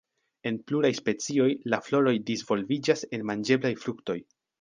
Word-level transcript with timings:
En 0.51 0.55
pluraj 0.69 0.89
specioj, 0.99 1.49
la 1.73 1.79
floroj 1.89 2.13
disvolviĝas 2.31 3.05
en 3.19 3.27
manĝeblaj 3.33 3.73
fruktoj. 3.85 4.17